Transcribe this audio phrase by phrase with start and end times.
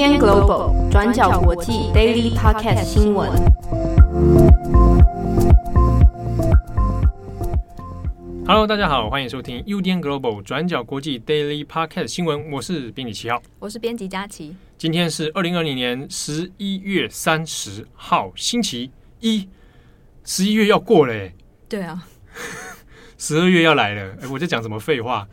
[0.00, 3.30] UDN Global 转角国际 Daily Podcast 新闻。
[8.46, 12.50] Hello，大家好，欢迎收听 UDN Global 转角国际 Daily Podcast 新闻。
[12.50, 14.56] 我是编辑七号，我是编辑佳琪。
[14.78, 18.90] 今天是二零二零年十一月三十号，星期
[19.20, 19.46] 一。
[20.24, 21.28] 十一月要过了，
[21.68, 22.06] 对啊，
[23.18, 24.16] 十二月要来了。
[24.22, 25.28] 哎，我在讲什么废话？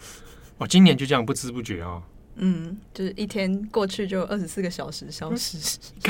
[0.57, 2.03] 哇，今年就这样不知不觉哦。
[2.37, 5.57] 嗯，就是一天过去就二十四个小时消失。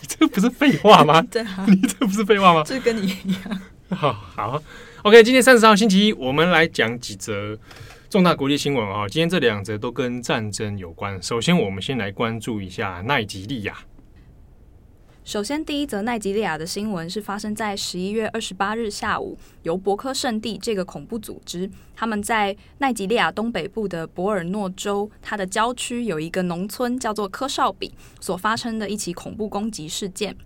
[0.00, 1.20] 你这不是废话吗？
[1.30, 2.62] 对啊，你这不是废话吗？
[2.66, 3.60] 这跟你一样。
[3.88, 4.62] 好好
[5.02, 7.56] ，OK，今天三十号星期一，我们来讲几则
[8.10, 9.06] 重大国际新闻啊。
[9.08, 11.22] 今天这两则都跟战争有关。
[11.22, 13.76] 首先，我们先来关注一下奈及利亚。
[15.26, 30.36] 首先，第一则奈及利亚的新闻是发生在十一月二十八日下午，由博科圣地这个恐怖组织，他们在奈及利亚东北部的博尔诺州，它的郊区有一个农村叫做科绍比，所发生的一起恐怖攻击事件。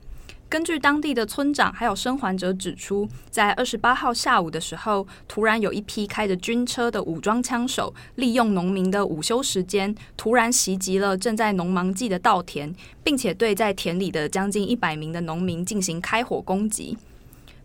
[0.50, 16.98] 根据当地的村长还有生还者指出，在二十八号下午的时候，突然有一批开着军车的武装枪手，利用农民的午休时间，突然袭击了正在农忙季的稻田，并且对在田里的将近一百名的农民进行开火攻击。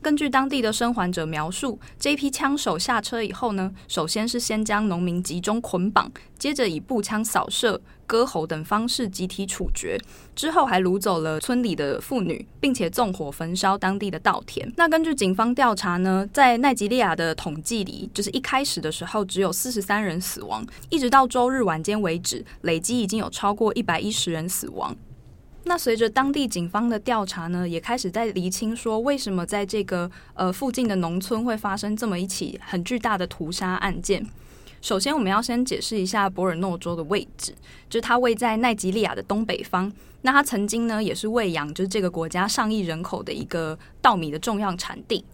[0.05, 9.97] 根据当地的生还者描述，这批枪手下车以后呢，首先是先将农民集中捆绑，接着以步枪扫射、割喉等方式集体处决，
[10.35, 14.71] 之后还掳走了村里的妇女，并且纵火焚烧当地的稻田。
[14.77, 24.95] 那根据警方调查呢，在奈及利亚的统计里，就是一开始的时候只有四十三人死亡，一直到周日晚间为止，累计已经有超过一百一十人死亡。
[25.67, 34.25] 那随着当地警方的调查呢，也开始在厘清说，为什么在这个呃附近的农村会发生这么一起很巨大的屠杀案件。
[34.79, 37.51] 首先，我们要先解释一下博尔诺州的位置，
[37.89, 39.91] 就是它位在奈及利亚的东北方。
[40.21, 45.25] 那它曾经呢，也是喂养就是这个国家上亿人口的一个稻米的重要产地。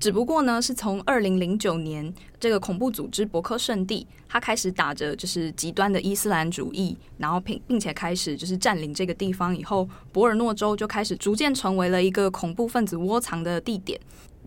[0.00, 14.00] 只不过呢，是从二零零九年这个恐怖组织博科圣地，他开始打着就是极端的伊斯兰主义，然后并并且开始就是占领这个地方以后，博尔诺州就开始逐渐成为了一个恐怖分子窝藏的地点。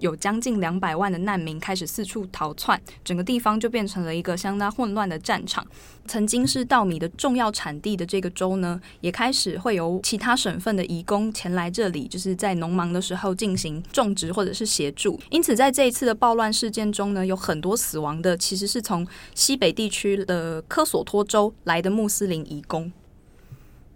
[0.03, 5.65] 有将近两百万的难民开始四处逃窜，整个地方就变成了一个相当混乱的战场。
[6.05, 15.17] 曾经是稻米的重要产地的这个州呢，也开始会由其他省份的移工前来这里，就是在农忙的时候进行种植或者是协助。
[15.29, 22.91] 因此，在这一次的暴乱事件中呢，有很多死亡的其实是从西北地区的科索托州来的穆斯林移工。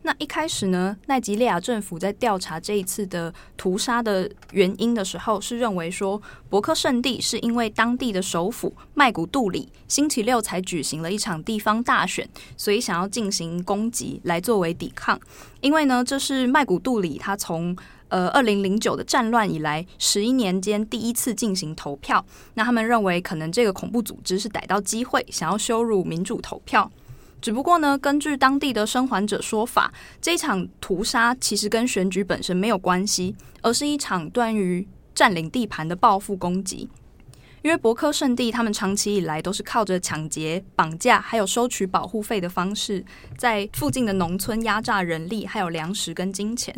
[0.07, 12.25] 那一开始呢，奈及利亚政府在调查这一次的屠杀的原因的时候，是认为说博克圣地是因为当地的首府麦古杜里星期六才举行了一场地方大选，
[12.55, 15.19] 所以想要进行攻击来作为抵抗。
[15.59, 17.75] 因为呢，这是麦古杜里他从
[18.07, 22.25] 呃二零零九的战乱以来十一年间第一次进行投票。
[22.53, 26.89] 那他们认为可能这个恐怖组织是逮到机会，想要羞辱民主投票。
[27.47, 34.85] 只不过呢，根据当地的生还者说法，这场屠杀其实跟选举本身没有关系，而是一场关于
[35.15, 36.89] 占领地盘的报复攻击。
[37.61, 43.05] 因为伯克圣地他们长期以来都是靠着抢劫、绑架，还有收取保护费的方式，
[43.37, 46.75] 在附近的农村压榨人力，还有粮食跟金钱。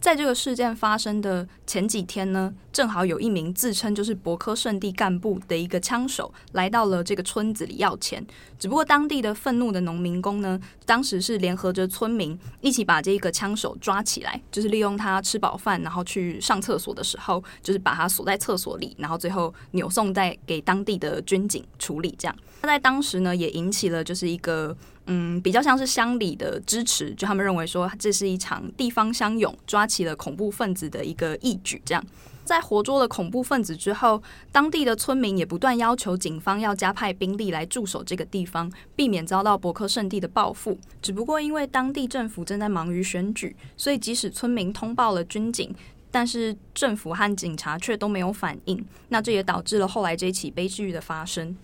[0.00, 8.26] 在这个事件发生的前几天呢，正好有一名自称就是博科圣地干部的一个枪手来到了这个村子里要钱。
[8.58, 22.14] 只不过当地的愤怒的农民工呢，当时是联合着村民一起把这个枪手抓起来，就是利用他吃饱饭然后去上厕所的时候，就是把他锁在厕所里，然后最后扭送在给当地的军警处理。
[22.18, 24.74] 这样，他在当时呢也引起了就是一个。
[25.12, 31.82] 嗯，比较像是乡里的支持，就他们认为说这是一场地方乡勇抓起了恐怖分子的一个义举。
[31.84, 32.04] 这样，
[32.44, 34.22] 在活捉了恐怖分子之后，
[34.52, 40.78] 当地的村民也不断要求警方要加派兵力来驻守这个地方，避免遭到博科圣地的报复。
[41.02, 45.74] 只不过因为当地政府正在忙于选举，所以即使村民通报了军警，
[46.12, 48.86] 但是政府和警察却都没有反应。
[49.08, 51.56] 那这也导致了后来这起悲剧的发生。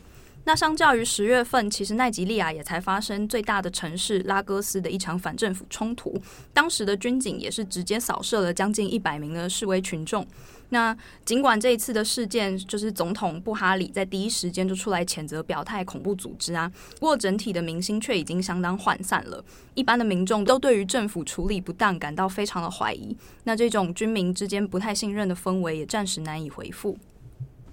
[0.46, 6.14] 那相较于十月份，其实奈及利亚也才发生最大的城市拉各斯的一场反政府冲突，
[6.54, 10.24] 当时的军警也是直接扫射了将近一百名的示威群众。
[10.68, 16.70] 那尽管这一次的事件，就是总统布哈里在第一时间就出来谴责表态恐怖组织啊，
[17.00, 19.44] 不过整体的民心却已经相当涣散了，
[19.74, 23.16] 一般的民众都对于政府处理不当感到非常的怀疑。
[23.42, 26.96] 那这种军民之间不太信任的氛围也暂时难以恢复。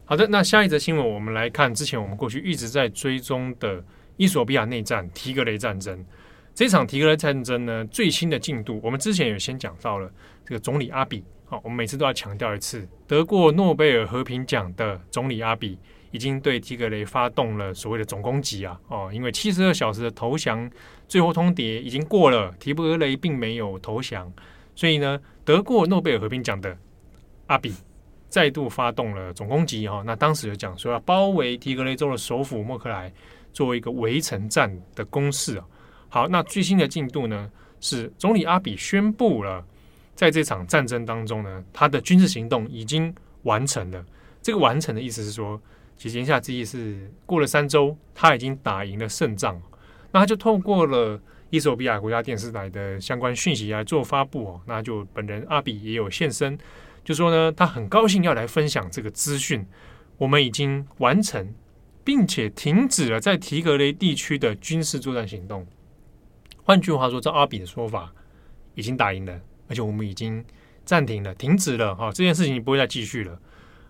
[0.05, 3.83] 好的，那下一则新闻，我们来看之前我们过去一直在追踪的
[4.17, 6.05] 伊索比亚内战——提格雷战争。
[6.53, 10.11] 这场提格雷战争呢，最新的进度，我们之前有先讲到了
[10.45, 11.23] 这个总理阿比。
[11.45, 15.79] 好，我们每次都要强调一次，得过诺贝尔和平奖的总理阿比
[16.11, 18.77] 已经对提格雷发动了所谓的总攻击啊！
[18.89, 20.69] 哦，因为七十二小时的投降
[21.07, 24.31] 最后通牒已经过了，提格雷并没有投降，
[24.75, 26.77] 所以呢，得过诺贝尔和平奖的
[27.47, 27.73] 阿比
[28.33, 30.01] 再度发动了总攻击哈。
[30.03, 33.13] 那当时就讲说要包围提格雷州的首府莫克莱，
[33.53, 35.65] 作为一个围城战的攻势啊。
[36.09, 37.47] 好，那最新的进度呢，
[37.79, 39.63] 是总理阿比宣布了，
[40.15, 43.13] 在这场战争当中呢，他的军事行动已经
[43.43, 44.03] 完成了。
[44.41, 45.61] 这个完成的意思是说，
[45.95, 49.61] 其实言下之意是过了三周，他已经打赢了胜仗。
[50.11, 51.21] 那他就透过了
[51.51, 54.61] 伊索比亚国家电视台的相关讯息来做发布哦。
[54.65, 56.57] 那就本人阿比也有现身，
[57.03, 59.65] 就说呢，他很高兴要来分享这个资讯。
[60.17, 61.53] 我们已经完成，
[62.03, 65.65] 并且停止了在提格雷地区的军事作战行动。
[66.63, 68.13] 换句话说，照阿比的说法，
[68.75, 70.45] 已经打赢了，而且我们已经
[70.85, 73.37] 暂停了、停止了，哈，这件事情不会再继续了。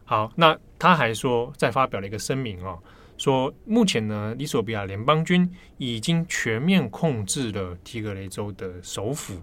[0.05, 2.81] 好，那他还说，再发表了一个声明哦，
[3.17, 9.39] 说目前呢，利索比亚联邦军已经全面控制了提格雷州的首府。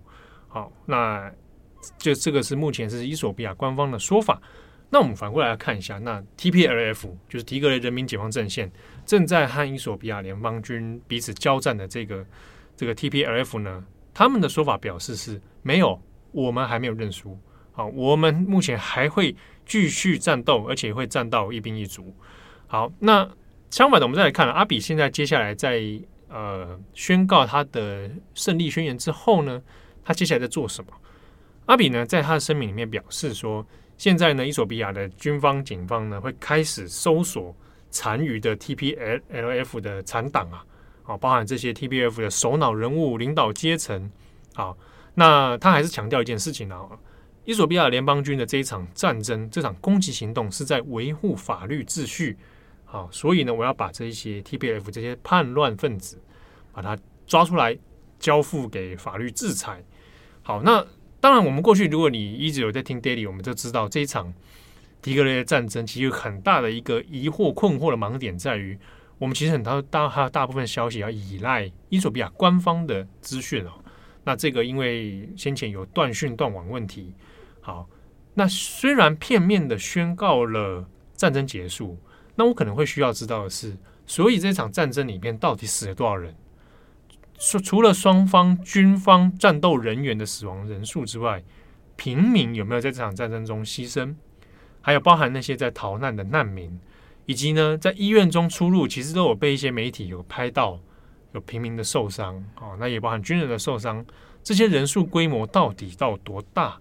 [0.48, 1.30] 好，那
[1.98, 4.40] 就这个是目前是伊索比亚官方的说法。
[4.90, 8.70] 那我们反过来看一下，那 TPLF 就是提格雷人民解放阵线
[9.06, 12.24] 正在和伊索比亚联邦军彼此交战的这个。
[12.76, 13.84] 这个 TPLF 呢，
[14.14, 16.00] 他们的说法表示是没有，
[16.32, 17.38] 我们还没有认输。
[17.72, 19.36] 好，我们目前还会
[19.66, 22.14] 继续战斗，而且会战到一兵一卒。
[22.66, 23.30] 好，那
[23.68, 25.78] 相反的，我们再来看阿比现在接下来在
[26.30, 29.60] 呃宣告他的胜利宣言之后呢，
[30.02, 30.90] 他接下来在做什么？
[31.70, 33.64] 阿比呢，在他的声明里面表示说，
[33.96, 37.54] 现在呢，伊索比亚的军方警方呢，会开始搜索
[37.92, 40.66] 残余的 TPLF 的残党啊。
[41.04, 44.10] 啊，包含这些 TPLF 的首脑人物、领导阶层。
[44.52, 44.76] 好，
[45.14, 46.88] 那他还是强调一件事情啊，
[47.44, 52.36] 伊索比亚联邦军的这一场战争、这场攻击行动是在维护法律秩序。
[52.84, 56.20] 好，所以呢，我要把这些 TPLF 这些叛乱分子，
[56.72, 57.78] 把他抓出来，
[58.18, 59.80] 交付给法律制裁。
[60.42, 60.84] 好，那
[61.20, 64.32] 当然，我们过去如果你一直有在听 Daily，我们就知道这一场
[65.02, 68.78] 迪格雷的战争，其实有很大的一个疑惑、困惑的盲点在于。
[69.18, 73.72] 我们其实很大大还有大部分消息要依赖伊索比亚官方的资讯哦。
[74.24, 77.12] 那这个因为先前有断讯断网问题，
[77.60, 77.86] 好，
[78.32, 81.98] 那虽然片面的宣告了战争结束，
[82.34, 83.76] 那我可能会需要知道的是，
[84.06, 86.34] 所以这场战争里面到底死了多少人？
[87.40, 91.42] 说除了双方军方战斗人员的死亡人数之外，
[91.96, 94.14] 平民有没有在这场战争中牺牲？
[94.82, 96.78] 还有包含那些在逃难的难民？
[97.24, 100.78] 以及呢，在医院中出入，其实都有被一些媒体有拍到，
[101.32, 104.04] 有平民的受伤哦，那也包含军人的受伤，
[104.42, 106.78] 这些人数规模到底到多大？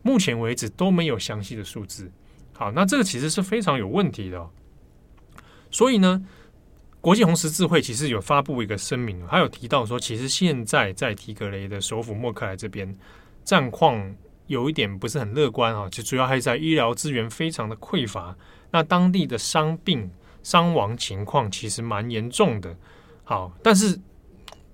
[0.00, 2.10] 目前为止都没有详细的数字。
[2.54, 4.48] 好，那这个其实是非常有问题的。
[5.70, 6.24] 所以呢，
[7.00, 12.94] 国际红十字会其实有发布一个声明，还有提到说，其实现在在提格雷的首府莫克莱这边
[13.42, 14.14] 战况
[14.48, 18.36] 有一点不是很乐观啊，其实主要还是在医疗资源非常的匮乏。
[18.70, 20.10] 那当地的伤病
[20.42, 22.76] 伤亡情况其实蛮严重的，
[23.24, 23.98] 好，但是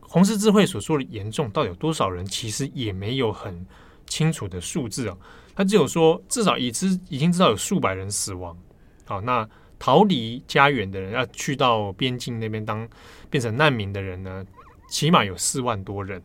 [0.01, 3.65] 红十字会所说的严重到底有多少人，其实也没有很
[4.07, 5.17] 清楚的数字啊。
[5.55, 8.57] 他只有说至少已知已经知道有数百人死亡。
[9.05, 12.89] 好，那逃离家园的人要去到边境那边当
[13.29, 14.45] 变成难民的人呢，
[14.89, 16.23] 起码有四万多人。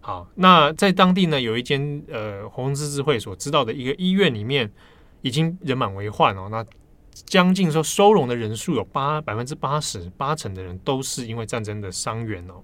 [0.00, 4.70] 好，那在当地呢，有一间呃红十字会所知道的一个医院里面
[5.20, 6.48] 已经人满为患哦。
[6.50, 6.64] 那
[7.12, 12.54] 将近说收容的人数有八百分之八十八成的人都是因为战争的伤员哦。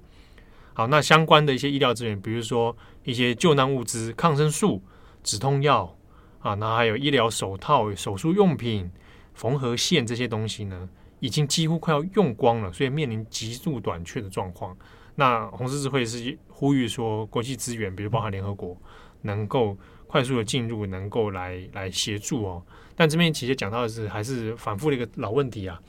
[0.75, 4.83] 好，那相关的一些医疗资源，比如说一些救难物资、抗生素、
[5.23, 5.97] 止痛药
[6.41, 8.91] 啊，那还有医疗手套、手术用品、
[9.39, 10.89] 缝合线这些东西呢，
[11.21, 14.77] 已经几乎快要用光了，所以面临极度短缺的状况。
[15.15, 18.77] 那红十字会是呼吁说，国际资源，比如包含联合国，
[19.23, 19.79] 能够
[20.09, 22.63] 快速的进入，能够来来协助哦。
[22.97, 25.81] 但这边其实讲到的是，还是反复的一个老问题啊。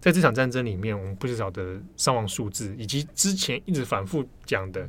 [0.00, 4.88] 在这场战争里面，我们不知道的伤亡数字，以及之前一直反复讲的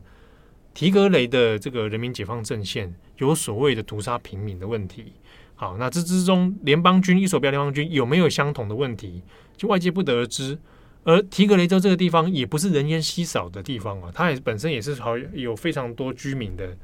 [0.73, 5.13] 提格雷的这个人民解放阵线有所谓的屠杀平民的问题。
[5.59, 9.21] 好，那这之中联邦军、伊索比亚联邦军有没有相同的问题，
[9.57, 10.57] 就外界不得而知。
[11.03, 16.77] 而提格雷州这个地方也不是人烟稀少的地方啊，它也本身也是好有非常多居民的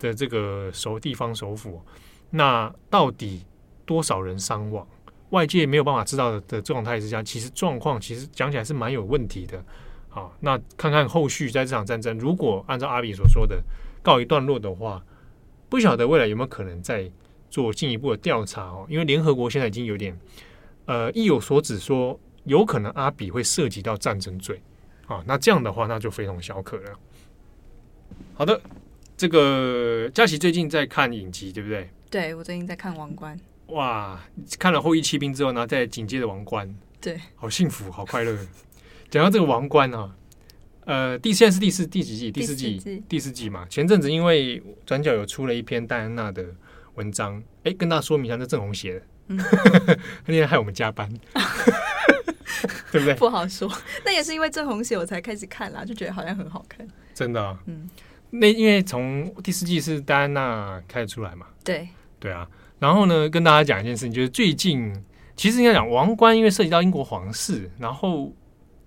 [0.00, 1.80] 的这个首地方首府。
[2.30, 3.42] 那到底？
[3.84, 4.84] 多少人伤亡？
[5.30, 9.64] 外界没有办法知道的状态之下，其实状况其实讲起来是蛮有问题的。
[10.08, 13.62] 好，那看看后续在这场战争，如果按照阿比所说的
[14.02, 15.00] 告一段落的话，
[15.68, 17.08] 不晓得未来有没有可能再
[17.50, 18.86] 做进一步的调查哦？
[18.88, 20.18] 因为联合国现在已经有点
[20.86, 24.60] 呃意有所指，说有可能阿比会涉及到战争罪
[25.06, 25.22] 啊。
[25.26, 26.98] 那这样的话，那就非同小可了。
[28.34, 28.60] 好的，
[29.16, 31.88] 这个佳琪最近在看影集，对不对？
[32.10, 33.38] 对，我最近在看《王冠》。
[33.74, 34.20] 哇，
[34.58, 36.68] 看了《后翼弃兵》之后呢，再紧接着《王冠》。
[37.00, 38.38] 对，好幸福，好快乐。
[39.10, 40.14] 讲到这个王冠啊，
[40.84, 42.30] 呃，第现在是第四第几季？
[42.30, 43.66] 第四季，第四季，第四季嘛。
[43.68, 46.44] 前阵子因为转角有出了一篇戴安娜的
[46.96, 49.36] 文章，哎，跟大家说明一下，那郑红写的，嗯、
[50.26, 51.08] 那天害我们加班，
[52.92, 53.14] 对不对？
[53.14, 53.70] 不好说，
[54.04, 56.86] 那也是因为郑红写，我才开始看啦，就觉得好像很好看。
[57.14, 57.88] 真的、啊，嗯，
[58.30, 61.88] 那因为从第四季是戴安娜开始出来嘛，对，
[62.18, 62.48] 对啊。
[62.78, 64.92] 然后呢，跟大家讲一件事情，就是最近。
[65.38, 68.34] 其实应该讲王冠，因为涉及到英国皇室，然后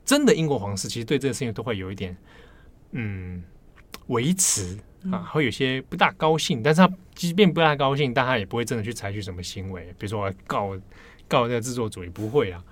[0.04, 2.18] 真的英国皇室其实对这个事情都会有一点
[2.94, 3.44] 嗯
[4.08, 4.76] 维持
[5.12, 6.62] 啊，会有些不大高兴。
[6.62, 10.78] 但是他即便不大高兴，但他也不会真的去采取什么行为，比如说我告
[11.28, 12.64] 告那个制作组也不会啊。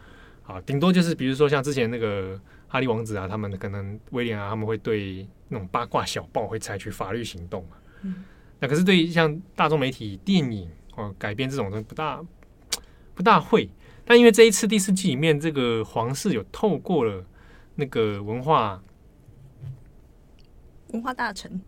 [0.46, 7.78] 啊，顶多就是比如说像之前那个哈利王子啊，他们可能威廉啊，他们会对那种八卦小报会采取法律行动嘛。
[8.04, 8.24] 嗯，
[8.60, 12.22] 那可是对于像大众媒体、电影哦改编这种东西不大。
[13.16, 13.68] 不大会，
[14.06, 17.26] 但因为这一次第四季里面，这个皇室有透过了
[17.74, 18.80] 那个文化
[20.90, 21.60] 文化大臣，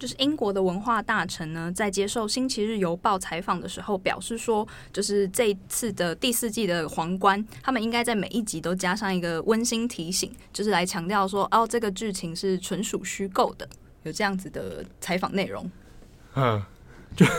[0.00, 13.68] 就是英国的文化大臣呢，在接受《星期日邮报》采访的时候表示说，就是这一次的第四季的皇冠，他们应该在每一集都加上一个温馨提醒，就是来强调说，哦，这个剧情是纯属虚构的，
[14.04, 15.70] 有这样子的采访内容。
[16.34, 16.60] 嗯，
[17.14, 17.26] 就。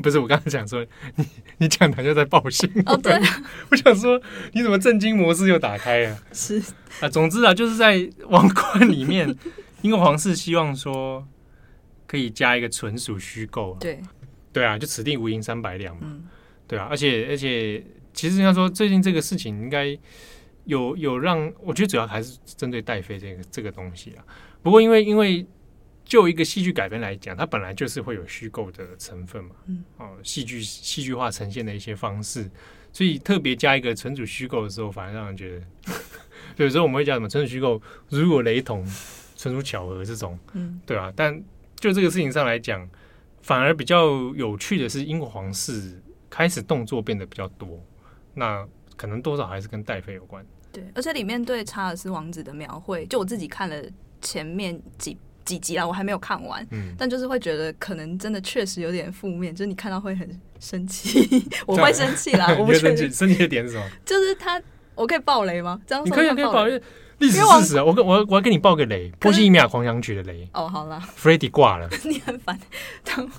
[0.00, 0.86] 不是我刚才讲说，
[1.16, 1.26] 你
[1.56, 3.20] 你讲台就在报信哦，对，
[3.68, 4.20] 我想说
[4.52, 6.16] 你怎么震惊模式又打开了？
[6.32, 6.62] 是
[7.00, 9.34] 啊，总之啊，就是在王冠里面，
[9.82, 11.26] 英国皇室希望说
[12.08, 14.00] 可以加一个纯属虚构，对。
[14.52, 16.24] 对啊，就此地无银三百两嘛，嗯、
[16.66, 17.80] 对啊，而且而且
[18.12, 19.96] 其实应该说最近这个事情应该
[20.64, 24.24] 有有让我觉得主要还是针对戴妃这个这个东西啊，
[24.60, 25.46] 不过因为因为。
[26.04, 32.50] 就一个戏剧改编来讲，它本来就是会有虚构的成分嘛，嗯，哦，戏剧戏剧化呈现的一些方式，
[32.94, 35.92] 所以特别加一个纯属虚构的时候，反而让人觉得，
[36.64, 38.82] 有时候我们会讲什么纯属虚构，如果雷同，
[39.36, 41.38] 纯属巧合这种，嗯，对啊，但
[41.80, 42.88] 就这个事情上来讲，
[43.42, 47.80] 反而比较有趣的是，英国皇室开始动作变得比较多，
[48.34, 48.66] 那
[48.96, 53.82] 可能多少还是跟戴妃有关，对，而且里面对查尔斯王子的描绘，就我自己看了
[54.20, 55.16] 前面几。
[55.44, 60.28] 几集啊，我还没有看完，嗯，但就是会觉得可能真的确实有点负面，就是你看到会很
[60.60, 61.26] 生气，
[61.66, 63.90] 我会生气啦， 我不生气，生气的点是什么？
[64.04, 64.62] 就是他，
[64.98, 65.80] 我可以爆雷吗？
[65.86, 66.80] 这样你可以可以爆雷，
[67.18, 67.84] 历史事实啊！
[67.84, 72.58] 我跟我我要跟你爆个雷，波西米亚狂想曲的雷哦，好了，Freddie 挂了， 你很烦，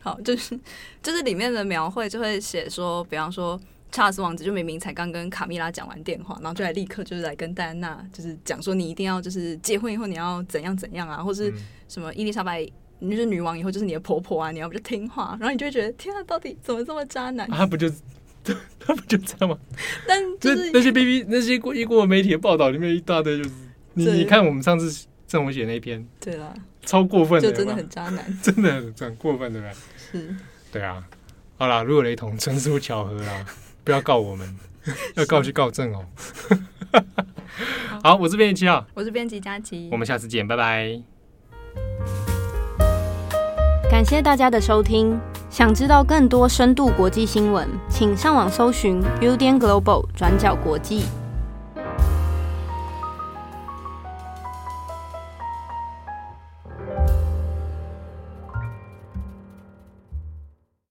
[0.00, 0.58] 好，就是
[1.02, 3.60] 就是里面的描绘就会写说，比方说。
[3.92, 11.50] 查尔斯王子就明明才刚跟卡米拉讲完电话，然后就来立刻就是来跟戴安娜就是讲说，你一定要就是结婚以后你要怎样怎样啊，或是
[11.88, 17.50] 什么伊丽莎白你就是女王以后就是你的婆婆啊，你要不就听话，然后你就会觉得天啊，到底怎么这么渣男？
[17.50, 17.90] 啊、他不就
[18.78, 19.58] 他不就这样吗？
[20.06, 23.50] 但就是那些 B B 那些过英国媒体的报道里面一大堆就是
[23.94, 26.52] 你你看我们上次郑红写那篇对啦，
[26.84, 29.74] 超过分的，就真的很渣男， 真的很很过分对不对？
[30.20, 30.36] 是，
[30.72, 31.02] 对啊，
[31.56, 33.44] 好啦，如果雷同纯属巧合啦。
[33.86, 34.56] 不要告我们，
[35.14, 36.04] 要告去告郑哦。
[38.02, 41.00] 好，我是编辑七号，我是编辑佳琪，我们下次见，拜拜。
[43.88, 45.16] 感谢大家的收听。
[45.56, 51.04] 想知道更多深度国际新闻，请上网搜寻 Udan Global 转角国际。